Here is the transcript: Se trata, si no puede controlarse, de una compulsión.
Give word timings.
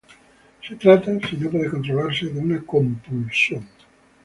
Se 0.67 0.75
trata, 0.77 1.11
si 1.19 1.37
no 1.37 1.51
puede 1.51 1.69
controlarse, 1.69 2.25
de 2.29 2.39
una 2.39 2.65
compulsión. 2.65 3.67